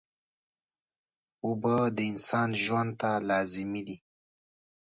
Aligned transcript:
اوبه 1.45 1.75
د 1.95 1.97
انسان 2.11 2.49
ژوند 2.63 2.91
ته 3.01 3.11
لازمي 3.29 3.81
دي 3.87 3.97